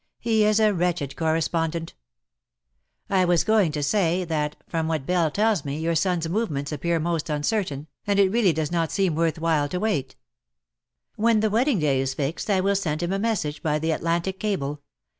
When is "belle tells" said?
5.05-5.63